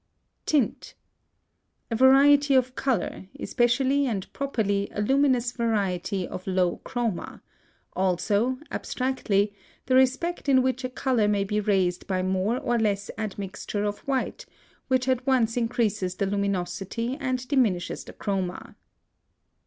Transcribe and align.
TINT. 0.47 0.95
A 1.91 1.95
variety 1.95 2.55
of 2.55 2.73
color; 2.73 3.27
especially 3.39 4.07
and 4.07 4.33
properly, 4.33 4.89
a 4.93 4.99
luminous 4.99 5.51
variety 5.51 6.27
of 6.27 6.47
low 6.47 6.81
CHROMA; 6.83 7.41
also, 7.93 8.57
abstractly, 8.71 9.53
the 9.85 9.93
respect 9.93 10.49
in 10.49 10.63
which 10.63 10.83
a 10.83 10.89
color 10.89 11.27
may 11.27 11.43
be 11.43 11.59
raised 11.59 12.07
by 12.07 12.23
more 12.23 12.57
or 12.57 12.79
less 12.79 13.11
admixture 13.15 13.83
of 13.83 13.99
white, 14.07 14.47
which 14.87 15.07
at 15.07 15.27
once 15.27 15.55
increases 15.55 16.15
the 16.15 16.25
luminosity 16.25 17.15
and 17.21 17.47
diminishes 17.47 18.03
the 18.03 18.13
CHROMA. 18.13 18.73